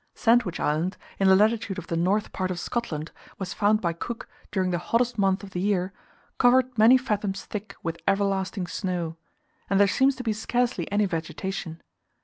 [0.15, 4.27] Sandwich Land, in the latitude of the north part of Scotland, was found by Cook,
[4.49, 5.93] during the hottest month of the year,
[6.39, 9.15] "covered many fathoms thick with everlasting snow;"
[9.69, 11.83] and there seems to be scarcely any vegetation.